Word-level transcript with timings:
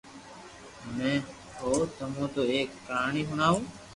ھمي 0.83 1.11
ھو 1.59 1.71
تمو 1.97 2.25
نو 2.33 2.41
ايڪ 2.53 2.69
ڪھاني 2.87 3.21
ھڻاووُ 3.29 3.57